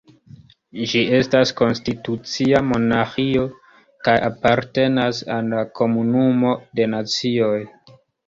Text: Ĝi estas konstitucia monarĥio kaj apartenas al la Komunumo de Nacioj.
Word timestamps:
Ĝi 0.91 1.01
estas 1.17 1.49
konstitucia 1.59 2.61
monarĥio 2.69 3.43
kaj 4.07 4.15
apartenas 4.29 5.21
al 5.37 5.53
la 5.53 5.61
Komunumo 5.83 6.57
de 6.81 6.89
Nacioj. 6.97 7.63